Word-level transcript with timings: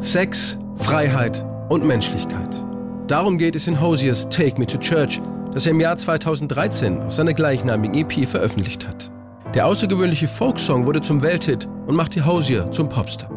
Sex, 0.00 0.58
Freiheit 0.76 1.44
und 1.68 1.84
Menschlichkeit. 1.84 2.64
Darum 3.08 3.36
geht 3.36 3.56
es 3.56 3.66
in 3.66 3.80
Hosiers 3.80 4.28
Take 4.28 4.58
Me 4.58 4.66
to 4.66 4.78
Church, 4.78 5.20
das 5.52 5.66
er 5.66 5.72
im 5.72 5.80
Jahr 5.80 5.96
2013 5.96 7.02
auf 7.02 7.12
seiner 7.12 7.34
gleichnamigen 7.34 7.94
EP 7.94 8.28
veröffentlicht 8.28 8.86
hat. 8.86 9.10
Der 9.54 9.64
außergewöhnliche 9.64 10.28
Folksong 10.28 10.84
wurde 10.84 11.00
zum 11.00 11.22
Welthit 11.22 11.66
und 11.86 11.96
machte 11.96 12.24
Hosier 12.26 12.70
zum 12.70 12.86
Popstar. 12.86 13.30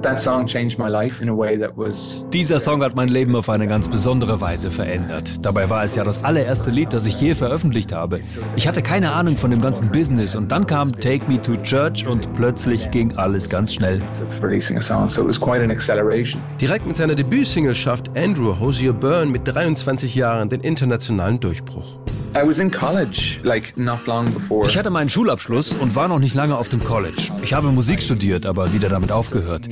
Dieser 2.34 2.59
Song 2.59 2.84
hat 2.84 2.98
mein 2.98 3.07
Leben 3.07 3.34
auf 3.34 3.48
eine 3.48 3.66
ganz 3.66 3.88
besondere 3.88 4.41
Weise 4.41 4.70
verändert. 4.71 5.45
Dabei 5.45 5.70
war 5.70 5.86
es 5.86 5.95
ja 5.95 6.04
das 6.04 6.21
allererste 6.21 6.70
Lied, 6.70 6.91
das 6.91 7.05
ich 7.05 7.20
je 7.21 7.34
veröffentlicht 7.34 7.94
habe. 7.94 8.20
Ich 8.58 8.68
hatte 8.68 8.82
keine 8.82 9.13
Ahnung 9.13 9.38
von 9.38 9.52
dem 9.52 9.62
ganzen 9.62 9.89
Business 9.89 10.36
und 10.36 10.52
dann 10.52 10.68
kam 10.68 10.91
Take 10.91 11.32
Me 11.32 11.41
to 11.41 11.55
Church 11.63 12.05
und 12.05 12.34
plötzlich 12.36 12.91
ging 12.91 13.18
alles 13.18 13.48
ganz 13.48 13.73
schnell. 13.73 14.00
Direkt 16.59 16.88
mit 16.88 16.98
seiner 16.98 17.16
Debütsingle 17.16 17.73
schafft 17.73 18.18
Andrew 18.18 18.59
Hosier 18.59 18.91
Byrne 18.91 19.32
mit 19.32 19.48
23 19.48 20.13
Jahren 20.13 20.49
den 20.49 20.59
internationalen 20.59 21.40
Durchbruch. 21.40 21.99
Ich 24.66 24.77
hatte 24.77 24.90
meinen 24.90 25.09
Schulabschluss 25.09 25.73
und 25.73 25.95
war 25.98 26.08
noch 26.08 26.20
nicht 26.20 26.34
lange 26.34 26.55
auf 26.55 26.70
dem 26.70 26.81
College. 26.81 27.30
Ich 27.41 27.54
habe 27.54 27.71
Musik 27.73 28.02
studiert, 28.02 28.45
aber 28.45 28.71
wieder 28.71 28.88
damit 28.88 29.12
aufgehört. 29.12 29.67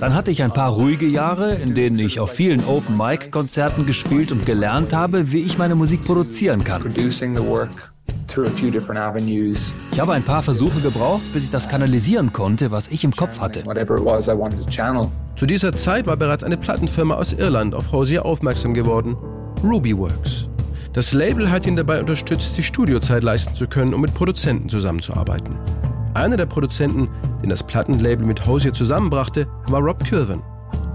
Dann 0.00 0.12
hatte 0.14 0.32
ich 0.32 0.42
ein 0.42 0.52
paar 0.52 0.72
ruhige 0.72 1.06
Jahre, 1.06 1.54
in 1.54 1.74
denen 1.76 1.98
ich 2.00 2.18
auf 2.18 2.32
vielen 2.32 2.64
Open-Mic-Konzerten 2.64 3.86
gespielt 3.86 4.32
und 4.32 4.44
gelernt 4.44 4.92
habe, 4.92 5.30
wie 5.30 5.42
ich 5.42 5.56
meine 5.56 5.76
Musik 5.76 6.02
produzieren 6.02 6.64
kann. 6.64 6.82
Ich 9.92 10.00
habe 10.00 10.12
ein 10.12 10.22
paar 10.22 10.42
Versuche 10.42 10.80
gebraucht, 10.80 11.22
bis 11.32 11.44
ich 11.44 11.50
das 11.50 11.68
kanalisieren 11.68 12.32
konnte, 12.32 12.70
was 12.70 12.88
ich 12.88 13.02
im 13.02 13.12
Kopf 13.12 13.40
hatte. 13.40 13.62
Zu 15.36 15.46
dieser 15.46 15.72
Zeit 15.74 16.06
war 16.06 16.16
bereits 16.16 16.44
eine 16.44 16.56
Plattenfirma 16.56 17.14
aus 17.14 17.32
Irland 17.32 17.74
auf 17.74 17.92
Hosier 17.92 18.26
aufmerksam 18.26 18.74
geworden, 18.74 19.16
Rubyworks. 19.62 20.48
Das 20.92 21.12
Label 21.12 21.50
hat 21.50 21.66
ihn 21.66 21.76
dabei 21.76 22.00
unterstützt, 22.00 22.54
sich 22.54 22.66
Studiozeit 22.66 23.22
leisten 23.22 23.54
zu 23.54 23.66
können, 23.66 23.92
um 23.92 24.00
mit 24.00 24.14
Produzenten 24.14 24.68
zusammenzuarbeiten. 24.68 25.58
Einer 26.14 26.36
der 26.38 26.46
Produzenten, 26.46 27.08
den 27.42 27.50
das 27.50 27.62
Plattenlabel 27.62 28.26
mit 28.26 28.46
Hosier 28.46 28.72
zusammenbrachte, 28.72 29.46
war 29.68 29.80
Rob 29.80 30.02
Kirvan. 30.04 30.42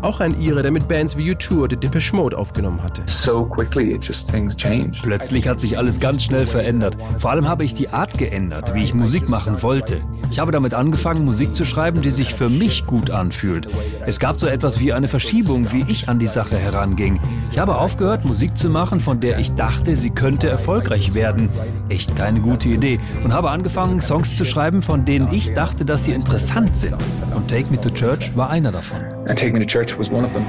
Auch 0.02 0.20
ein 0.20 0.40
Ire, 0.42 0.64
der 0.64 0.72
mit 0.72 0.88
Bands 0.88 1.16
wie 1.16 1.32
U2 1.32 1.62
oder 1.62 1.76
Depeche 1.76 2.16
Mode 2.16 2.38
aufgenommen 2.38 2.82
hatte. 2.82 3.04
So 3.06 3.46
quickly 3.46 3.92
it 3.92 4.04
just 4.04 4.32
things 4.32 4.58
change. 4.58 5.00
Plötzlich 5.04 5.48
hat 5.48 5.62
sich 5.62 5.78
alles 5.78 6.00
ganz 6.00 6.24
schnell 6.24 6.48
verändert. 6.48 6.98
Vor 7.20 7.30
allem 7.30 7.48
habe 7.48 7.64
ich 7.64 7.76
die 7.76 7.90
Art 7.90 8.18
geändert, 8.18 8.74
wie 8.74 8.84
ich 8.84 8.96
Musik 8.96 9.30
machen 9.30 9.62
wollte. 9.62 10.02
Ich 10.32 10.40
habe 10.40 10.52
damit 10.52 10.74
angefangen, 10.74 11.24
Musik 11.24 11.56
zu 11.56 11.66
schreiben, 11.66 12.02
die 12.02 12.10
sich 12.10 12.34
für 12.34 12.50
mich 12.50 12.86
gut 12.86 13.12
anfühlt. 13.12 13.68
Es 14.06 14.20
gab 14.20 14.40
so 14.40 14.48
etwas 14.48 14.80
wie 14.80 14.92
eine 14.92 15.08
Verschiebung, 15.08 15.72
wie 15.72 15.84
ich 15.88 16.10
an 16.10 16.18
die 16.18 16.28
Sache 16.28 16.58
heranging. 16.58 17.20
Ich 17.52 17.60
habe 17.60 17.76
aufgehört, 17.76 18.26
Musik 18.26 18.58
zu 18.58 18.70
machen, 18.70 19.02
von 19.02 19.20
der 19.20 19.38
ich 19.38 19.54
dachte, 19.54 19.96
sie 19.96 20.10
könnte 20.10 20.50
erfolgreich 20.50 21.14
werden. 21.14 21.50
Echt 21.90 22.16
keine 22.16 22.40
gute 22.40 22.70
Idee. 22.70 23.00
Und 23.24 23.34
habe 23.34 23.52
angefangen, 23.52 24.02
Songs 24.02 24.36
zu 24.36 24.46
schreiben, 24.46 24.82
von 24.82 25.06
denen 25.06 25.32
ich 25.32 25.54
dachte, 25.54 25.86
dass 25.86 26.06
sie 26.06 26.14
interessant 26.14 26.76
sind. 26.76 26.96
Und 27.36 27.50
Take 27.50 27.70
Me 27.70 27.80
to 27.80 27.90
Church 27.90 28.36
war 28.36 28.50
einer 28.50 28.72
davon. 28.72 29.21
And 29.28 29.38
Take 29.38 29.54
Me 29.54 29.60
to 29.60 29.66
Church 29.66 29.98
was 29.98 30.10
one 30.10 30.26
of 30.26 30.34
them. 30.34 30.46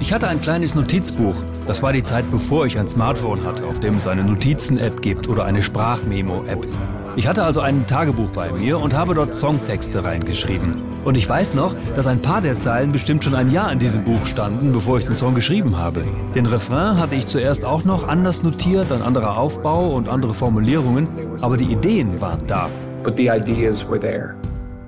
Ich 0.00 0.12
hatte 0.14 0.28
ein 0.28 0.40
kleines 0.42 0.74
Notizbuch. 0.74 1.36
Das 1.66 1.82
war 1.82 1.92
die 1.92 2.02
Zeit, 2.02 2.30
bevor 2.30 2.66
ich 2.66 2.78
ein 2.78 2.86
Smartphone 2.86 3.44
hatte, 3.44 3.64
auf 3.64 3.80
dem 3.80 3.94
es 3.94 4.06
eine 4.06 4.24
Notizen-App 4.24 5.00
gibt 5.00 5.26
oder 5.28 5.44
eine 5.44 5.62
Sprachmemo-App. 5.62 6.66
Ich 7.14 7.26
hatte 7.26 7.44
also 7.44 7.60
ein 7.60 7.86
Tagebuch 7.86 8.30
bei 8.30 8.50
mir 8.50 8.80
und 8.80 8.94
habe 8.94 9.14
dort 9.14 9.34
Songtexte 9.34 10.02
reingeschrieben. 10.02 10.76
Und 11.04 11.16
ich 11.16 11.28
weiß 11.28 11.52
noch, 11.52 11.74
dass 11.94 12.06
ein 12.06 12.22
paar 12.22 12.40
der 12.40 12.56
Zeilen 12.56 12.90
bestimmt 12.90 13.22
schon 13.22 13.34
ein 13.34 13.50
Jahr 13.50 13.70
in 13.70 13.78
diesem 13.78 14.02
Buch 14.02 14.24
standen, 14.24 14.72
bevor 14.72 14.98
ich 14.98 15.04
den 15.04 15.14
Song 15.14 15.34
geschrieben 15.34 15.76
habe. 15.76 16.04
Den 16.34 16.46
Refrain 16.46 16.98
hatte 16.98 17.14
ich 17.14 17.26
zuerst 17.26 17.66
auch 17.66 17.84
noch 17.84 18.08
anders 18.08 18.42
notiert, 18.42 18.90
ein 18.90 19.02
anderer 19.02 19.36
Aufbau 19.36 19.90
und 19.90 20.08
andere 20.08 20.32
Formulierungen, 20.32 21.06
aber 21.42 21.58
die 21.58 21.70
Ideen 21.70 22.20
waren 22.20 22.46
da. 22.46 22.70
But 23.02 23.18
the 23.18 23.28
ideas 23.28 23.86
were 23.86 24.00
there. 24.00 24.34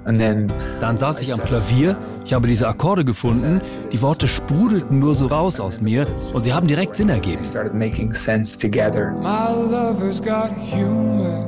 Dann 0.07 0.99
saß 0.99 1.21
ich 1.23 1.33
am 1.33 1.43
Klavier, 1.43 1.97
ich 2.25 2.33
habe 2.33 2.47
diese 2.47 2.69
Akkorde 2.69 3.05
gefunden, 3.05 3.61
die 3.93 4.01
Worte 4.03 4.27
sprudelten 4.29 4.99
nur 4.99 5.15
so 5.15 5.27
raus 5.27 5.61
aus 5.61 5.81
mir 5.81 6.07
und 6.33 6.41
sie 6.41 6.53
haben 6.53 6.67
direkt 6.67 6.95
Sinn 6.95 7.09
ergeben. 7.09 7.43
My 9.23 9.49
lover's 9.71 10.23
got 10.23 10.51
humor. 10.71 11.44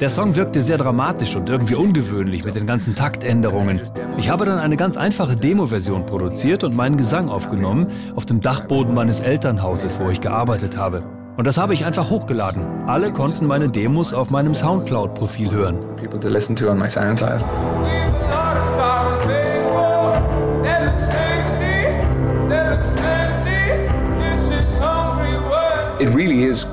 Der 0.00 0.08
Song 0.08 0.36
wirkte 0.36 0.62
sehr 0.62 0.78
dramatisch 0.78 1.36
und 1.36 1.48
irgendwie 1.48 1.74
ungewöhnlich 1.74 2.44
mit 2.44 2.54
den 2.54 2.66
ganzen 2.66 2.94
Taktänderungen. 2.94 3.80
Ich 4.18 4.28
habe 4.28 4.44
dann 4.44 4.58
eine 4.58 4.76
ganz 4.76 4.96
einfache 4.96 5.36
Demo-Version 5.36 6.04
produziert 6.06 6.64
und 6.64 6.76
meinen 6.76 6.96
Gesang 6.96 7.28
aufgenommen 7.28 7.88
auf 8.14 8.26
dem 8.26 8.40
Dachboden 8.40 8.94
meines 8.94 9.20
Elternhauses, 9.20 9.98
wo 9.98 10.10
ich 10.10 10.20
gearbeitet 10.20 10.76
habe. 10.76 11.02
Und 11.36 11.46
das 11.46 11.58
habe 11.58 11.74
ich 11.74 11.84
einfach 11.84 12.10
hochgeladen. 12.10 12.62
Alle 12.86 13.12
konnten 13.12 13.46
meine 13.46 13.68
Demos 13.68 14.12
auf 14.12 14.30
meinem 14.30 14.54
Soundcloud-Profil 14.54 15.50
hören. 15.50 15.78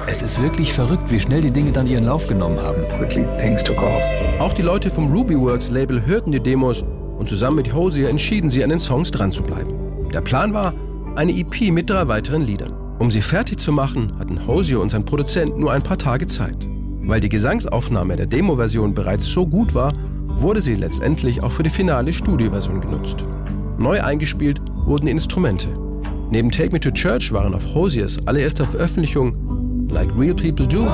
Es 0.08 0.22
ist 0.22 0.42
wirklich 0.42 0.74
verrückt, 0.74 1.10
wie 1.10 1.20
schnell 1.20 1.40
die 1.40 1.52
Dinge 1.52 1.72
dann 1.72 1.88
ihren 1.88 2.04
Lauf 2.04 2.28
genommen 2.28 2.60
haben. 2.60 2.84
Auch 4.40 4.52
die 4.52 4.62
Leute 4.62 4.90
vom 4.90 5.10
Rubyworks 5.10 5.70
Label 5.70 6.06
hörten 6.06 6.34
die 6.34 6.40
Demos 6.42 6.84
und 7.18 7.30
zusammen 7.30 7.56
mit 7.56 7.74
Hosier 7.74 8.10
entschieden 8.10 8.50
sie, 8.50 8.62
an 8.62 8.70
den 8.70 8.80
Songs 8.80 9.10
dran 9.10 9.32
zu 9.32 9.42
bleiben. 9.42 9.74
Der 10.14 10.20
Plan 10.20 10.54
war 10.54 10.74
eine 11.16 11.32
EP 11.32 11.72
mit 11.72 11.90
drei 11.90 12.10
weiteren 12.10 12.42
Liedern. 12.42 12.74
Um 13.00 13.10
sie 13.10 13.22
fertig 13.22 13.58
zu 13.58 13.72
machen, 13.72 14.12
hatten 14.20 14.46
Hosier 14.48 14.82
und 14.82 14.92
sein 14.92 15.06
Produzent 15.06 15.58
nur 15.58 15.72
ein 15.72 15.82
paar 15.82 15.98
Tage 15.98 16.28
Zeit. 16.28 16.68
Weil 17.02 17.22
die 17.22 17.30
Gesangsaufnahme 17.30 18.18
der 18.18 18.28
Demo-Version 18.28 18.94
bereits 18.94 19.26
so 19.26 19.48
gut 19.48 19.74
war, 19.74 19.94
wurde 20.28 20.60
sie 20.60 20.76
letztendlich 20.76 21.42
auch 21.42 21.54
für 21.54 21.64
die 21.64 21.70
finale 21.70 22.12
Studioversion 22.12 22.82
genutzt. 22.82 23.26
Neu 23.78 24.02
eingespielt 24.02 24.62
wurden 24.86 25.06
die 25.06 25.14
Instrumente. 25.14 25.70
Neben 26.32 26.50
Take 26.50 26.72
Me 26.72 26.80
to 26.80 26.90
Church 26.92 27.34
waren 27.34 27.54
auf 27.54 27.76
Hosiers 27.76 28.18
allererster 28.26 28.66
Veröffentlichung 28.66 29.90
Like 29.90 30.10
Real 30.18 30.34
People 30.34 30.66
Do 30.66 30.88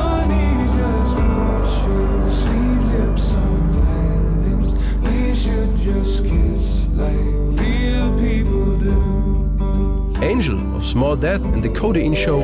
Angel 10.24 10.58
of 10.76 10.84
Small 10.84 11.16
Death 11.16 11.46
and 11.46 11.62
the 11.62 11.70
Codeine 11.70 12.16
Show 12.16 12.44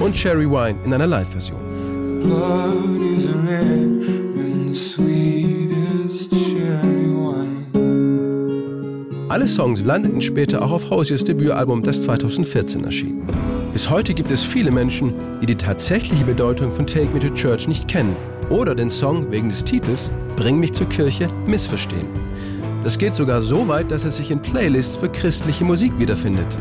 und 0.00 0.16
Cherry 0.16 0.50
Wine 0.50 0.78
in 0.84 0.92
einer 0.92 1.06
Live-Version. 1.06 1.67
Alle 9.28 9.46
Songs 9.46 9.84
landeten 9.84 10.20
später 10.20 10.62
auch 10.62 10.72
auf 10.72 10.90
Hosiers 10.90 11.22
Debütalbum, 11.22 11.82
das 11.82 12.02
2014 12.02 12.84
erschien. 12.84 13.22
Bis 13.72 13.88
heute 13.88 14.12
gibt 14.12 14.30
es 14.32 14.42
viele 14.42 14.72
Menschen, 14.72 15.12
die 15.40 15.46
die 15.46 15.54
tatsächliche 15.54 16.24
Bedeutung 16.24 16.72
von 16.72 16.86
Take 16.86 17.10
Me 17.12 17.20
to 17.20 17.28
Church 17.28 17.68
nicht 17.68 17.86
kennen 17.86 18.16
oder 18.50 18.74
den 18.74 18.90
Song 18.90 19.30
wegen 19.30 19.48
des 19.48 19.62
Titels 19.62 20.10
Bring 20.34 20.58
mich 20.58 20.72
zur 20.72 20.88
Kirche 20.88 21.28
missverstehen. 21.46 22.06
Das 22.82 22.98
geht 22.98 23.14
sogar 23.14 23.40
so 23.40 23.68
weit, 23.68 23.92
dass 23.92 24.04
er 24.04 24.10
sich 24.10 24.30
in 24.30 24.42
Playlists 24.42 24.96
für 24.96 25.08
christliche 25.08 25.64
Musik 25.64 25.96
wiederfindet. 25.98 26.58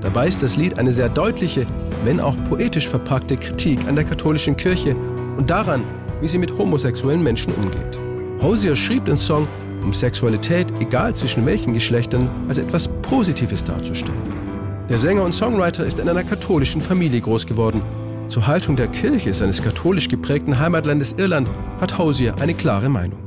Dabei 0.00 0.28
ist 0.28 0.42
das 0.42 0.56
Lied 0.56 0.78
eine 0.78 0.92
sehr 0.92 1.08
deutliche, 1.08 1.66
wenn 2.04 2.20
auch 2.20 2.36
poetisch 2.48 2.88
verpackte 2.88 3.36
Kritik 3.36 3.80
an 3.86 3.96
der 3.96 4.04
katholischen 4.04 4.56
Kirche 4.56 4.94
und 5.36 5.50
daran, 5.50 5.82
wie 6.20 6.28
sie 6.28 6.38
mit 6.38 6.56
homosexuellen 6.56 7.22
Menschen 7.22 7.52
umgeht. 7.54 7.98
Hosier 8.40 8.76
schrieb 8.76 9.04
den 9.04 9.16
Song, 9.16 9.46
um 9.82 9.92
Sexualität, 9.92 10.66
egal 10.80 11.14
zwischen 11.14 11.44
welchen 11.46 11.74
Geschlechtern, 11.74 12.28
als 12.48 12.58
etwas 12.58 12.88
Positives 13.02 13.62
darzustellen. 13.64 14.22
Der 14.88 14.98
Sänger 14.98 15.24
und 15.24 15.34
Songwriter 15.34 15.84
ist 15.84 15.98
in 15.98 16.08
einer 16.08 16.24
katholischen 16.24 16.80
Familie 16.80 17.20
groß 17.20 17.46
geworden 17.46 17.82
Zur 18.28 18.46
Haltung 18.46 18.74
der 18.74 18.88
Kirche 18.88 19.32
seines 19.32 19.62
katholisch 19.62 20.08
geprägten 20.08 20.58
Heimatlandes 20.58 21.14
Irland 21.16 21.48
hat 21.80 21.96
Hosier 21.96 22.34
eine 22.40 22.54
klare 22.54 22.88
Meinung. 22.88 23.18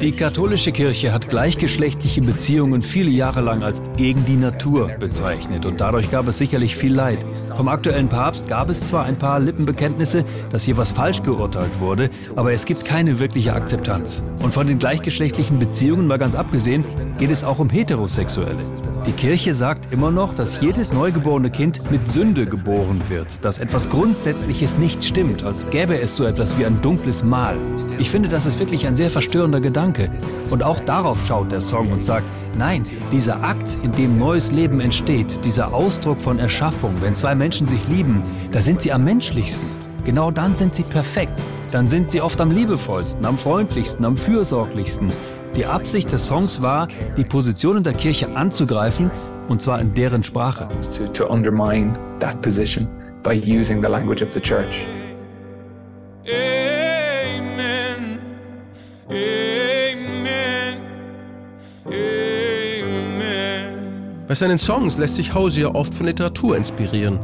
Die 0.00 0.12
katholische 0.12 0.72
Kirche 0.72 1.12
hat 1.12 1.28
gleichgeschlechtliche 1.28 2.20
Beziehungen 2.20 2.82
viele 2.82 3.10
Jahre 3.10 3.40
lang 3.40 3.62
als 3.62 3.82
gegen 3.96 4.24
die 4.26 4.36
Natur 4.36 4.88
bezeichnet 5.00 5.64
und 5.64 5.80
dadurch 5.80 6.10
gab 6.10 6.28
es 6.28 6.38
sicherlich 6.38 6.76
viel 6.76 6.94
Leid. 6.94 7.24
Vom 7.56 7.68
aktuellen 7.68 8.08
Papst 8.08 8.46
gab 8.46 8.68
es 8.68 8.80
zwar 8.80 9.06
ein 9.06 9.18
paar 9.18 9.40
Lippenbekenntnisse, 9.40 10.24
dass 10.50 10.64
hier 10.64 10.76
was 10.76 10.92
falsch 10.92 11.22
geurteilt 11.22 11.80
wurde, 11.80 12.10
aber 12.36 12.52
es 12.52 12.66
gibt 12.66 12.84
keine 12.84 13.18
wirkliche 13.18 13.54
Akzeptanz. 13.54 14.22
Und 14.42 14.52
von 14.52 14.66
den 14.66 14.78
gleichgeschlechtlichen 14.78 15.58
Beziehungen 15.58 16.06
mal 16.06 16.18
ganz 16.18 16.34
abgesehen, 16.34 16.84
geht 17.18 17.30
es 17.30 17.42
auch 17.42 17.58
um 17.58 17.70
Heterosexuelle. 17.70 18.91
Die 19.06 19.12
Kirche 19.12 19.52
sagt 19.52 19.92
immer 19.92 20.12
noch, 20.12 20.32
dass 20.32 20.60
jedes 20.60 20.92
neugeborene 20.92 21.50
Kind 21.50 21.90
mit 21.90 22.08
Sünde 22.08 22.46
geboren 22.46 23.02
wird, 23.08 23.44
dass 23.44 23.58
etwas 23.58 23.88
Grundsätzliches 23.88 24.78
nicht 24.78 25.04
stimmt, 25.04 25.42
als 25.42 25.70
gäbe 25.70 26.00
es 26.00 26.16
so 26.16 26.24
etwas 26.24 26.56
wie 26.56 26.64
ein 26.64 26.80
dunkles 26.82 27.24
Mal. 27.24 27.56
Ich 27.98 28.10
finde, 28.10 28.28
das 28.28 28.46
ist 28.46 28.60
wirklich 28.60 28.86
ein 28.86 28.94
sehr 28.94 29.10
verstörender 29.10 29.60
Gedanke. 29.60 30.08
Und 30.52 30.62
auch 30.62 30.78
darauf 30.78 31.26
schaut 31.26 31.50
der 31.50 31.60
Song 31.60 31.90
und 31.90 32.00
sagt, 32.00 32.26
nein, 32.56 32.84
dieser 33.10 33.42
Akt, 33.42 33.76
in 33.82 33.90
dem 33.90 34.18
neues 34.18 34.52
Leben 34.52 34.78
entsteht, 34.78 35.44
dieser 35.44 35.74
Ausdruck 35.74 36.22
von 36.22 36.38
Erschaffung, 36.38 36.94
wenn 37.00 37.16
zwei 37.16 37.34
Menschen 37.34 37.66
sich 37.66 37.88
lieben, 37.88 38.22
da 38.52 38.62
sind 38.62 38.82
sie 38.82 38.92
am 38.92 39.02
menschlichsten. 39.02 39.66
Genau 40.04 40.30
dann 40.30 40.54
sind 40.54 40.76
sie 40.76 40.84
perfekt. 40.84 41.42
Dann 41.72 41.88
sind 41.88 42.12
sie 42.12 42.20
oft 42.20 42.40
am 42.40 42.52
liebevollsten, 42.52 43.24
am 43.24 43.36
freundlichsten, 43.36 44.04
am 44.04 44.16
fürsorglichsten. 44.16 45.10
Die 45.56 45.66
Absicht 45.66 46.10
des 46.10 46.26
Songs 46.26 46.62
war, 46.62 46.88
die 47.16 47.24
Positionen 47.24 47.84
der 47.84 47.92
Kirche 47.92 48.34
anzugreifen, 48.34 49.10
und 49.48 49.60
zwar 49.60 49.80
in 49.80 49.92
deren 49.92 50.22
Sprache. 50.22 50.66
To, 50.96 51.06
to 51.08 51.26
undermine 51.26 51.92
that 52.20 52.40
position 52.40 52.88
by 53.22 53.32
using 53.32 53.82
the 53.82 53.88
language 53.88 54.22
of 54.22 54.32
the 54.32 54.40
church. 54.40 54.86
Amen. 56.26 58.18
Amen. 59.10 60.78
Amen. 61.86 63.18
Bei 64.26 64.34
seinen 64.34 64.56
Songs 64.56 64.96
lässt 64.96 65.16
sich 65.16 65.34
Hosier 65.34 65.74
oft 65.74 65.92
von 65.92 66.06
Literatur 66.06 66.56
inspirieren. 66.56 67.18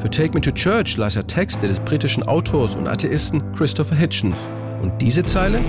Für 0.00 0.10
Take 0.10 0.34
Me 0.34 0.40
to 0.40 0.50
Church 0.50 0.96
las 0.96 1.14
er 1.14 1.26
Texte 1.26 1.68
des 1.68 1.78
britischen 1.78 2.24
Autors 2.24 2.74
und 2.74 2.88
Atheisten 2.88 3.42
Christopher 3.52 3.94
Hitchens. 3.94 4.36
Und 4.82 4.92
diese 5.00 5.24
Zeile? 5.24 5.60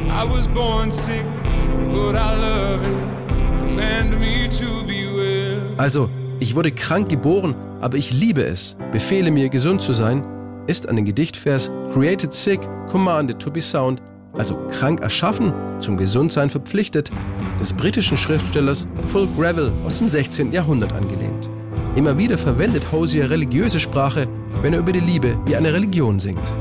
Also, 5.77 6.09
ich 6.39 6.55
wurde 6.55 6.71
krank 6.71 7.07
geboren, 7.09 7.55
aber 7.79 7.97
ich 7.97 8.11
liebe 8.11 8.43
es. 8.43 8.75
Befehle 8.91 9.31
mir, 9.31 9.49
gesund 9.49 9.81
zu 9.81 9.93
sein, 9.93 10.23
ist 10.67 10.89
an 10.89 10.97
den 10.97 11.05
Gedichtvers 11.05 11.71
Created 11.93 12.33
sick, 12.33 12.59
commanded 12.91 13.39
to 13.39 13.49
be 13.49 13.61
sound, 13.61 14.01
also 14.33 14.55
krank 14.67 14.99
erschaffen, 14.99 15.53
zum 15.79 15.95
Gesundsein 15.95 16.49
verpflichtet, 16.49 17.11
des 17.59 17.73
britischen 17.73 18.17
Schriftstellers 18.17 18.87
Fulk 19.11 19.29
Gravel 19.37 19.71
aus 19.85 19.97
dem 19.99 20.09
16. 20.09 20.51
Jahrhundert 20.51 20.91
angelehnt. 20.93 21.49
Immer 21.95 22.17
wieder 22.17 22.37
verwendet 22.37 22.91
Hosier 22.91 23.29
religiöse 23.29 23.79
Sprache, 23.79 24.27
wenn 24.61 24.73
er 24.73 24.79
über 24.79 24.91
die 24.91 24.99
Liebe 24.99 25.37
wie 25.45 25.55
eine 25.55 25.73
Religion 25.73 26.19
singt. 26.19 26.53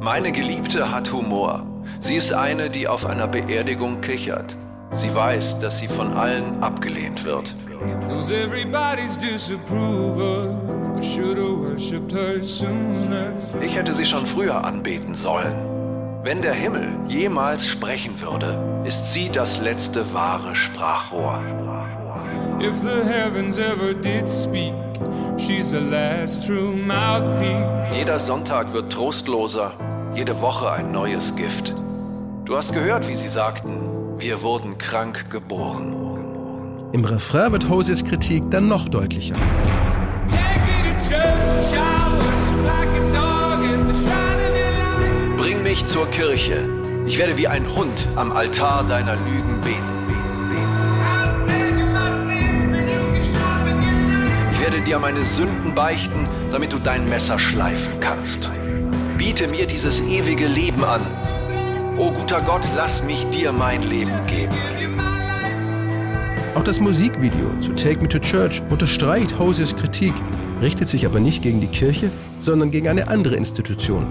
Meine 0.00 0.32
Geliebte 0.32 0.90
hat 0.90 1.12
Humor. 1.12 1.66
Sie 1.98 2.16
ist 2.16 2.32
eine, 2.32 2.70
die 2.70 2.88
auf 2.88 3.06
einer 3.06 3.28
Beerdigung 3.28 4.00
kichert. 4.00 4.56
Sie 4.92 5.14
weiß, 5.14 5.60
dass 5.60 5.78
sie 5.78 5.88
von 5.88 6.12
allen 6.12 6.62
abgelehnt 6.62 7.24
wird. 7.24 7.54
Ich 13.60 13.76
hätte 13.76 13.92
sie 13.92 14.04
schon 14.04 14.26
früher 14.26 14.64
anbeten 14.64 15.14
sollen. 15.14 15.70
Wenn 16.22 16.42
der 16.42 16.52
Himmel 16.52 16.92
jemals 17.08 17.66
sprechen 17.66 18.20
würde, 18.20 18.82
ist 18.84 19.12
sie 19.12 19.30
das 19.30 19.60
letzte 19.60 20.12
wahre 20.12 20.54
Sprachrohr. 20.54 21.40
If 22.60 22.74
the 22.82 23.08
heavens 23.08 23.56
ever 23.56 23.94
did 23.94 24.28
speak, 24.28 24.74
she's 25.38 25.70
the 25.70 25.80
last 25.80 26.46
true 26.46 26.76
mouthpiece. 26.76 27.96
Jeder 27.96 28.20
Sonntag 28.20 28.72
wird 28.72 28.92
trostloser, 28.92 29.72
jede 30.14 30.40
Woche 30.40 30.70
ein 30.70 30.92
neues 30.92 31.34
Gift. 31.36 31.74
Du 32.44 32.56
hast 32.56 32.72
gehört, 32.72 33.08
wie 33.08 33.16
sie 33.16 33.28
sagten, 33.28 34.18
wir 34.18 34.42
wurden 34.42 34.76
krank 34.76 35.30
geboren. 35.30 35.94
Im 36.92 37.04
Refrain 37.04 37.52
wird 37.52 37.68
Hoses 37.68 38.04
Kritik 38.04 38.50
dann 38.50 38.66
noch 38.66 38.88
deutlicher. 38.88 39.36
Bring 45.36 45.62
mich 45.62 45.84
zur 45.86 46.06
Kirche. 46.10 46.68
Ich 47.06 47.18
werde 47.18 47.36
wie 47.36 47.48
ein 47.48 47.64
Hund 47.74 48.08
am 48.16 48.32
Altar 48.32 48.84
deiner 48.84 49.16
Lügen 49.16 49.60
beten. 49.60 49.99
Dir 54.90 54.98
meine 54.98 55.24
Sünden 55.24 55.72
beichten, 55.72 56.28
damit 56.50 56.72
du 56.72 56.78
dein 56.80 57.08
Messer 57.08 57.38
schleifen 57.38 58.00
kannst. 58.00 58.50
Biete 59.16 59.46
mir 59.46 59.68
dieses 59.68 60.00
ewige 60.00 60.48
Leben 60.48 60.82
an. 60.82 61.00
O 61.96 62.10
guter 62.10 62.40
Gott, 62.40 62.68
lass 62.76 63.04
mich 63.04 63.24
dir 63.26 63.52
mein 63.52 63.84
Leben 63.84 64.26
geben. 64.26 64.56
Auch 66.56 66.64
das 66.64 66.80
Musikvideo 66.80 67.60
zu 67.60 67.72
Take 67.74 68.00
Me 68.00 68.08
to 68.08 68.18
Church 68.18 68.62
unterstreicht 68.68 69.38
Hoses 69.38 69.76
Kritik, 69.76 70.14
richtet 70.60 70.88
sich 70.88 71.06
aber 71.06 71.20
nicht 71.20 71.40
gegen 71.40 71.60
die 71.60 71.68
Kirche, 71.68 72.10
sondern 72.40 72.72
gegen 72.72 72.88
eine 72.88 73.06
andere 73.06 73.36
Institution. 73.36 74.06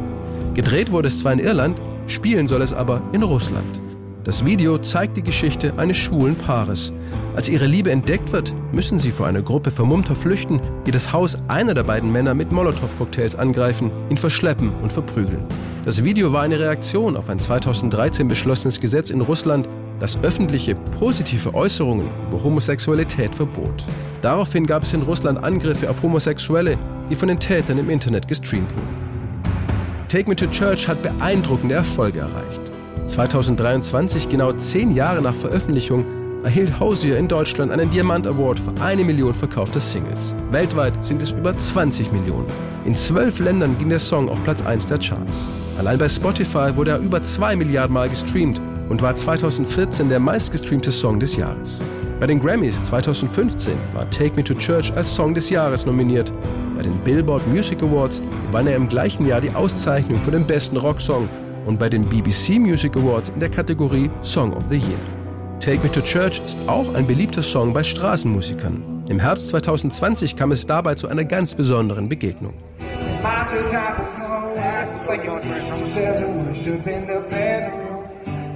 Gedreht 0.54 0.94
wurde 0.94 1.10
es 1.10 1.20
zwar 1.20 1.34
in 1.34 1.40
Irland, 1.40 1.82
spielen 2.08 2.48
soll 2.48 2.62
es 2.62 2.72
aber 2.72 3.02
in 3.12 3.24
Russland. 3.24 3.82
Das 4.30 4.46
Video 4.46 4.78
zeigt 4.78 5.18
die 5.18 5.24
Geschichte 5.24 5.74
eines 5.78 5.98
schwulen 5.98 6.36
Paares. 6.36 6.94
Als 7.36 7.50
ihre 7.50 7.66
Liebe 7.66 7.90
entdeckt 7.90 8.32
wird, 8.32 8.54
müssen 8.72 9.00
sie 9.00 9.10
vor 9.10 9.26
einer 9.26 9.42
Gruppe 9.42 9.72
Vermummter 9.72 10.14
flüchten, 10.14 10.62
die 10.86 10.92
das 10.92 11.12
Haus 11.12 11.36
einer 11.48 11.74
der 11.74 11.82
beiden 11.82 12.12
Männer 12.12 12.36
mit 12.36 12.52
Molotow-Cocktails 12.52 13.36
angreifen, 13.36 13.90
ihn 14.12 14.18
verschleppen 14.18 14.72
und 14.84 14.94
verprügeln. 14.94 15.44
Das 15.84 16.04
Video 16.04 16.32
war 16.32 16.44
eine 16.44 16.60
Reaktion 16.60 17.18
auf 17.18 17.28
ein 17.28 17.40
2013 17.40 18.28
beschlossenes 18.28 18.80
Gesetz 18.80 19.10
in 19.10 19.22
Russland, 19.22 19.68
das 20.00 20.22
öffentliche 20.22 20.76
positive 20.76 21.56
Äußerungen 21.56 22.08
über 22.28 22.44
Homosexualität 22.44 23.34
verbot. 23.34 23.84
Daraufhin 24.22 24.68
gab 24.68 24.84
es 24.84 24.94
in 24.94 25.02
Russland 25.02 25.44
Angriffe 25.44 25.90
auf 25.90 26.04
Homosexuelle, 26.04 26.78
die 27.10 27.16
von 27.16 27.30
den 27.30 27.40
Tätern 27.40 27.80
im 27.80 27.90
Internet 27.90 28.28
gestreamt 28.28 28.72
wurden. 28.76 29.10
Take 30.08 30.30
Me 30.30 30.36
to 30.36 30.46
Church 30.46 30.88
hat 30.88 31.02
beeindruckende 31.02 31.74
Erfolge 31.74 32.20
erreicht. 32.20 32.69
2023, 33.10 34.30
genau 34.30 34.52
zehn 34.54 34.94
Jahre 34.94 35.22
nach 35.22 35.34
Veröffentlichung, 35.34 36.06
erhielt 36.44 36.80
Hosier 36.80 37.18
in 37.18 37.28
Deutschland 37.28 37.72
einen 37.72 37.90
Diamant 37.90 38.28
Award 38.28 38.60
für 38.60 38.74
eine 38.82 39.04
Million 39.04 39.34
verkaufte 39.34 39.80
Singles. 39.80 40.36
Weltweit 40.52 41.04
sind 41.04 41.22
es 41.22 41.32
über 41.32 41.58
20 41.58 42.12
Millionen. 42.12 42.46
In 42.86 42.96
zwölf 42.96 43.40
Ländern 43.40 43.78
ging 43.78 43.90
der 43.90 44.00
Song 44.00 44.30
auf 44.30 44.42
Platz 44.44 44.62
1 44.62 44.88
der 44.88 45.00
Charts. 45.00 45.50
Allein 45.78 45.98
bei 45.98 46.08
Spotify 46.08 46.76
wurde 46.76 46.92
er 46.92 47.00
über 47.00 47.22
2 47.22 47.56
Milliarden 47.56 47.94
Mal 47.94 48.10
gestreamt 48.10 48.62
und 48.90 49.02
war 49.02 49.16
2014 49.16 50.08
der 50.08 50.20
meistgestreamte 50.20 50.92
Song 50.92 51.20
des 51.20 51.36
Jahres. 51.36 51.80
Bei 52.20 52.28
den 52.28 52.40
Grammys 52.40 52.86
2015 52.86 53.74
war 53.94 54.10
Take 54.10 54.36
Me 54.36 54.44
to 54.44 54.54
Church 54.54 54.94
als 54.96 55.14
Song 55.14 55.34
des 55.34 55.50
Jahres 55.50 55.86
nominiert. 55.86 56.32
Bei 56.76 56.84
den 56.84 56.98
Billboard 57.00 57.46
Music 57.48 57.82
Awards 57.82 58.22
gewann 58.48 58.68
er 58.68 58.76
im 58.76 58.88
gleichen 58.88 59.26
Jahr 59.26 59.42
die 59.42 59.52
Auszeichnung 59.52 60.22
für 60.22 60.32
den 60.32 60.46
besten 60.46 60.78
Rocksong 60.78 61.28
und 61.66 61.80
bei 61.80 61.90
den 61.90 62.04
BBC 62.04 62.60
Music 62.60 62.96
Awards 62.96 63.30
in 63.30 63.40
der 63.40 63.50
Kategorie 63.50 64.10
Song 64.22 64.54
of 64.54 64.64
the 64.70 64.78
Year. 64.78 65.00
Take 65.60 65.84
Me 65.84 65.92
to 65.92 66.02
Church 66.02 66.42
ist 66.44 66.58
auch 66.68 66.94
ein 66.94 67.06
beliebter 67.06 67.42
Song 67.42 67.74
bei 67.74 67.84
Straßenmusikern. 67.84 69.04
Im 69.10 69.20
Herbst 69.20 69.50
2020 69.50 70.36
kam 70.36 70.52
es 70.52 70.66
dabei 70.66 70.96
zu 70.96 71.08
einer 71.08 71.26
ganz 71.26 71.56
besonderen 71.56 72.08
Begegnung. 72.08 72.54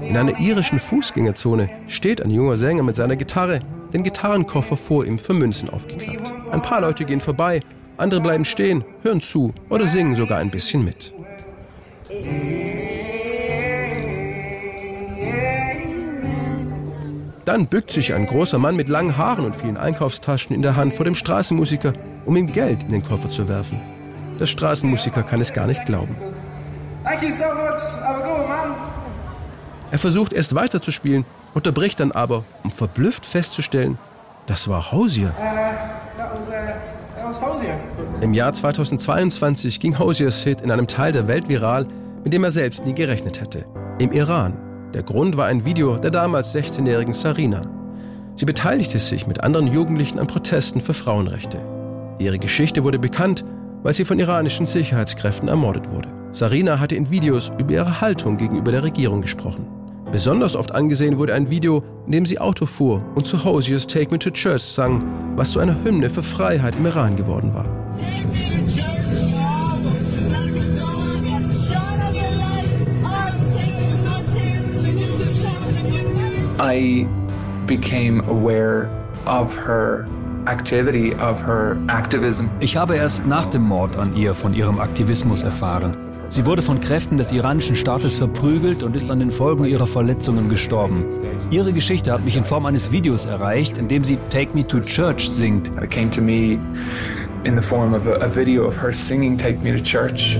In 0.07 0.17
einer 0.17 0.39
irischen 0.39 0.79
Fußgängerzone 0.79 1.69
steht 1.87 2.21
ein 2.21 2.29
junger 2.29 2.55
Sänger 2.55 2.83
mit 2.83 2.95
seiner 2.95 3.15
Gitarre, 3.15 3.59
den 3.93 4.03
Gitarrenkoffer 4.03 4.77
vor 4.77 5.05
ihm 5.05 5.17
für 5.19 5.33
Münzen 5.33 5.69
aufgeklappt. 5.69 6.33
Ein 6.51 6.61
paar 6.61 6.81
Leute 6.81 7.03
gehen 7.05 7.19
vorbei, 7.19 7.61
andere 7.97 8.21
bleiben 8.21 8.45
stehen, 8.45 8.85
hören 9.01 9.21
zu 9.21 9.53
oder 9.69 9.87
singen 9.87 10.15
sogar 10.15 10.39
ein 10.39 10.51
bisschen 10.51 10.85
mit. 10.85 11.13
Dann 17.53 17.67
bückt 17.67 17.91
sich 17.91 18.15
ein 18.15 18.25
großer 18.25 18.57
Mann 18.57 18.75
mit 18.75 18.89
langen 18.89 19.15
Haaren 19.15 19.45
und 19.45 19.55
vielen 19.55 19.77
Einkaufstaschen 19.77 20.55
in 20.55 20.63
der 20.63 20.75
Hand 20.75 20.95
vor 20.95 21.05
dem 21.05 21.13
Straßenmusiker, 21.13 21.93
um 22.25 22.35
ihm 22.35 22.51
Geld 22.51 22.81
in 22.81 22.89
den 22.89 23.05
Koffer 23.05 23.29
zu 23.29 23.47
werfen. 23.47 23.79
Der 24.39 24.47
Straßenmusiker 24.47 25.21
kann 25.21 25.39
es 25.39 25.53
gar 25.53 25.67
nicht 25.67 25.85
glauben. 25.85 26.15
Er 29.91 29.99
versucht 29.99 30.33
erst 30.33 30.55
weiterzuspielen, 30.55 31.25
unterbricht 31.53 31.99
dann 31.99 32.11
aber, 32.11 32.43
um 32.63 32.71
verblüfft 32.71 33.23
festzustellen, 33.23 33.99
Das 34.47 34.67
war 34.67 34.91
Hosier. 34.91 35.31
Im 38.21 38.33
Jahr 38.33 38.51
2022 38.51 39.79
ging 39.79 39.99
Hosiers 39.99 40.43
Hit 40.43 40.61
in 40.61 40.71
einem 40.71 40.87
Teil 40.87 41.11
der 41.11 41.27
Welt 41.27 41.47
viral, 41.47 41.85
mit 42.23 42.33
dem 42.33 42.43
er 42.43 42.49
selbst 42.49 42.83
nie 42.83 42.95
gerechnet 42.95 43.39
hätte. 43.39 43.65
Im 43.99 44.11
Iran. 44.11 44.72
Der 44.93 45.01
Grund 45.01 45.37
war 45.37 45.47
ein 45.47 45.65
Video 45.65 45.97
der 45.97 46.11
damals 46.11 46.53
16-jährigen 46.53 47.13
Sarina. 47.13 47.63
Sie 48.35 48.45
beteiligte 48.45 48.99
sich 48.99 49.25
mit 49.25 49.43
anderen 49.43 49.65
Jugendlichen 49.67 50.19
an 50.19 50.27
Protesten 50.27 50.81
für 50.81 50.93
Frauenrechte. 50.93 51.59
Ihre 52.19 52.37
Geschichte 52.37 52.83
wurde 52.83 52.99
bekannt, 52.99 53.43
weil 53.81 53.93
sie 53.93 54.05
von 54.05 54.19
iranischen 54.19 54.67
Sicherheitskräften 54.67 55.49
ermordet 55.49 55.89
wurde. 55.89 56.09
Sarina 56.31 56.79
hatte 56.79 56.95
in 56.95 57.09
Videos 57.09 57.51
über 57.57 57.73
ihre 57.73 58.01
Haltung 58.01 58.37
gegenüber 58.37 58.71
der 58.71 58.83
Regierung 58.83 59.21
gesprochen. 59.21 59.65
Besonders 60.11 60.55
oft 60.55 60.75
angesehen 60.75 61.17
wurde 61.17 61.33
ein 61.33 61.49
Video, 61.49 61.83
in 62.05 62.11
dem 62.11 62.25
sie 62.27 62.37
Auto 62.37 62.67
fuhr 62.67 63.03
und 63.15 63.25
zu 63.25 63.43
Hosiers 63.43 63.87
Take 63.87 64.11
Me 64.11 64.19
to 64.19 64.29
Church 64.29 64.61
sang, 64.61 65.03
was 65.35 65.53
zu 65.53 65.59
einer 65.59 65.83
Hymne 65.83 66.11
für 66.11 66.21
Freiheit 66.21 66.75
im 66.75 66.85
Iran 66.85 67.15
geworden 67.15 67.51
war. 67.51 67.65
I 76.59 77.07
became 77.65 78.21
aware 78.27 78.89
of 79.25 79.55
her 79.55 80.05
activity, 80.47 81.13
of 81.15 81.41
her 81.45 81.77
activism. 81.87 82.49
Ich 82.59 82.75
habe 82.75 82.95
erst 82.95 83.25
nach 83.25 83.47
dem 83.47 83.63
Mord 83.63 83.97
an 83.97 84.15
ihr 84.15 84.33
von 84.33 84.53
ihrem 84.53 84.79
Aktivismus 84.79 85.43
erfahren. 85.43 85.95
Sie 86.29 86.45
wurde 86.45 86.61
von 86.61 86.81
Kräften 86.81 87.17
des 87.17 87.31
iranischen 87.31 87.75
Staates 87.75 88.15
verprügelt 88.15 88.81
und 88.81 88.95
ist 88.95 89.11
an 89.11 89.19
den 89.19 89.29
Folgen 89.29 89.65
ihrer 89.65 89.85
Verletzungen 89.85 90.49
gestorben. 90.49 91.05
Ihre 91.51 91.73
Geschichte 91.73 92.11
hat 92.11 92.25
mich 92.25 92.35
in 92.35 92.43
Form 92.43 92.65
eines 92.65 92.91
Videos 92.91 93.25
erreicht, 93.25 93.77
in 93.77 93.87
dem 93.87 94.03
sie 94.03 94.17
Take 94.29 94.55
Me 94.55 94.65
to 94.65 94.79
Church 94.79 95.29
singt. 95.29 95.69
It 95.81 95.91
came 95.91 96.09
to 96.11 96.21
me 96.21 96.57
in 97.43 97.55
the 97.55 97.61
form 97.61 97.93
of 97.93 98.07
a, 98.07 98.15
a 98.15 98.27
video 98.27 98.65
of 98.65 98.75
her 98.81 98.91
singing 98.93 99.37
Take 99.37 99.63
Me 99.63 99.77
to 99.77 99.83
Church. 99.83 100.39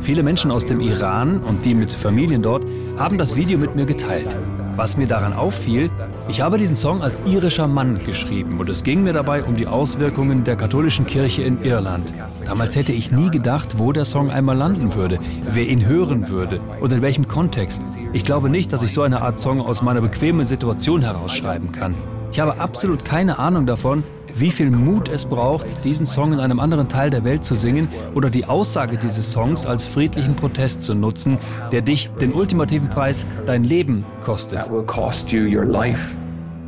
Viele 0.00 0.22
Menschen 0.22 0.50
aus 0.50 0.66
dem 0.66 0.80
Iran 0.80 1.40
und 1.40 1.64
die 1.64 1.74
mit 1.74 1.92
Familien 1.92 2.42
dort 2.42 2.64
haben 2.96 3.18
das 3.18 3.34
Video 3.34 3.58
mit 3.58 3.74
mir 3.74 3.84
geteilt. 3.84 4.36
Was 4.76 4.96
mir 4.96 5.06
daran 5.06 5.32
auffiel, 5.32 5.90
ich 6.28 6.40
habe 6.40 6.58
diesen 6.58 6.74
Song 6.74 7.02
als 7.02 7.22
irischer 7.26 7.68
Mann 7.68 8.00
geschrieben 8.04 8.58
und 8.58 8.68
es 8.68 8.82
ging 8.82 9.04
mir 9.04 9.12
dabei 9.12 9.44
um 9.44 9.56
die 9.56 9.66
Auswirkungen 9.68 10.42
der 10.42 10.56
katholischen 10.56 11.06
Kirche 11.06 11.42
in 11.42 11.62
Irland. 11.62 12.12
Damals 12.44 12.74
hätte 12.74 12.92
ich 12.92 13.12
nie 13.12 13.30
gedacht, 13.30 13.78
wo 13.78 13.92
der 13.92 14.04
Song 14.04 14.30
einmal 14.30 14.56
landen 14.56 14.94
würde, 14.94 15.18
wer 15.48 15.66
ihn 15.66 15.86
hören 15.86 16.28
würde 16.28 16.60
und 16.80 16.92
in 16.92 17.02
welchem 17.02 17.28
Kontext. 17.28 17.82
Ich 18.12 18.24
glaube 18.24 18.50
nicht, 18.50 18.72
dass 18.72 18.82
ich 18.82 18.92
so 18.92 19.02
eine 19.02 19.22
Art 19.22 19.38
Song 19.38 19.60
aus 19.60 19.82
meiner 19.82 20.00
bequemen 20.00 20.44
Situation 20.44 21.02
herausschreiben 21.02 21.70
kann. 21.70 21.94
Ich 22.32 22.40
habe 22.40 22.58
absolut 22.58 23.04
keine 23.04 23.38
Ahnung 23.38 23.66
davon, 23.66 24.02
wie 24.36 24.50
viel 24.50 24.70
Mut 24.70 25.08
es 25.08 25.26
braucht, 25.26 25.84
diesen 25.84 26.06
Song 26.06 26.32
in 26.32 26.40
einem 26.40 26.60
anderen 26.60 26.88
Teil 26.88 27.10
der 27.10 27.24
Welt 27.24 27.44
zu 27.44 27.54
singen 27.54 27.88
oder 28.14 28.30
die 28.30 28.44
Aussage 28.46 28.96
dieses 28.96 29.32
Songs 29.32 29.66
als 29.66 29.86
friedlichen 29.86 30.34
Protest 30.34 30.82
zu 30.82 30.94
nutzen, 30.94 31.38
der 31.72 31.82
dich 31.82 32.10
den 32.20 32.32
ultimativen 32.32 32.90
Preis, 32.90 33.24
dein 33.46 33.64
Leben 33.64 34.04
kostet. 34.22 34.60
that 34.60 34.70
will 34.70 34.84
cost 34.84 35.30
you 35.32 35.42
your 35.42 35.64
life. 35.64 36.16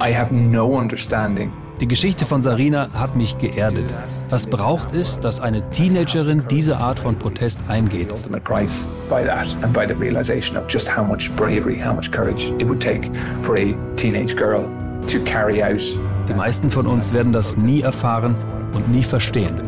I 0.00 0.14
have 0.14 0.34
no 0.34 0.76
understanding. 0.78 1.50
Die 1.80 1.86
Geschichte 1.88 2.24
von 2.24 2.40
Sarina 2.40 2.88
hat 2.94 3.16
mich 3.16 3.36
geerdet. 3.36 3.84
Was 4.30 4.46
braucht 4.46 4.94
es, 4.94 5.20
dass 5.20 5.40
eine 5.42 5.68
Teenagerin 5.70 6.42
diese 6.50 6.78
Art 6.78 6.98
von 6.98 7.18
Protest 7.18 7.60
eingeht? 7.68 8.12
ultimate 8.12 8.42
price 8.42 8.86
by 9.10 9.22
that 9.22 9.46
and 9.62 9.72
by 9.74 9.86
the 9.86 9.94
realization 9.94 10.56
of 10.56 10.66
just 10.68 10.88
how 10.88 11.04
much 11.04 11.30
bravery, 11.36 11.78
how 11.78 11.92
much 11.92 12.10
courage 12.10 12.50
it 12.58 12.66
would 12.66 12.80
take 12.80 13.10
for 13.42 13.56
a 13.56 13.74
teenage 13.96 14.34
girl 14.34 14.64
to 15.06 15.18
carry 15.24 15.62
out. 15.62 15.82
Die 16.28 16.34
meisten 16.34 16.70
von 16.70 16.86
uns 16.86 17.12
werden 17.12 17.32
das 17.32 17.56
nie 17.56 17.82
erfahren 17.82 18.34
und 18.74 18.88
nie 18.90 19.02
verstehen. 19.02 19.60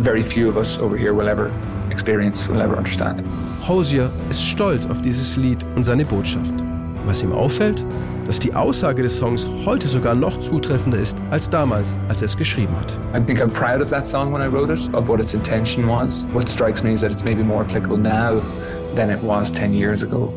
Very 0.00 0.22
few 0.22 0.48
of 0.48 0.56
us 0.56 0.78
over 0.78 0.96
here 0.96 1.16
will 1.16 1.28
ever 1.28 1.50
experience, 1.90 2.48
will 2.48 2.60
ever 2.60 2.76
understand. 2.76 3.22
Hosier 3.66 4.10
ist 4.28 4.42
stolz 4.42 4.86
auf 4.86 5.00
dieses 5.00 5.36
Lied 5.36 5.64
und 5.76 5.84
seine 5.84 6.04
Botschaft. 6.04 6.54
Was 7.06 7.22
ihm 7.22 7.32
auffällt, 7.32 7.84
dass 8.26 8.38
die 8.38 8.54
Aussage 8.54 9.02
des 9.02 9.16
Songs 9.16 9.46
heute 9.64 9.88
sogar 9.88 10.14
noch 10.14 10.38
zutreffender 10.38 10.98
ist 10.98 11.18
als 11.30 11.50
damals, 11.50 11.98
als 12.08 12.22
er 12.22 12.26
es 12.26 12.36
geschrieben 12.36 12.74
hat. 12.78 12.98
I 13.14 13.24
think 13.24 13.40
I'm 13.40 13.50
proud 13.50 13.82
of 13.82 13.90
that 13.90 14.06
song 14.06 14.32
when 14.32 14.42
I 14.42 14.46
wrote 14.46 14.72
it, 14.72 14.94
of 14.94 15.08
what 15.08 15.20
its 15.20 15.34
intention 15.34 15.88
was. 15.88 16.24
What 16.32 16.48
strikes 16.48 16.82
me 16.82 16.92
is 16.92 17.00
that 17.00 17.10
it's 17.10 17.24
maybe 17.24 17.42
more 17.42 17.64
applicable 17.64 17.98
now 17.98 18.40
than 18.94 19.10
it 19.10 19.20
was 19.22 19.50
10 19.50 19.72
years 19.72 20.02
ago. 20.02 20.32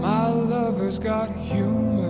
My 0.00 0.28
lover's 0.28 0.98
got 0.98 1.30
humor. 1.36 2.09